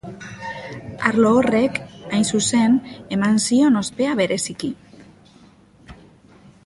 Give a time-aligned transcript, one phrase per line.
[1.09, 1.77] Arlo horrek,
[2.17, 2.79] hain zuzen,
[3.17, 4.71] eman zion ospea bereziki.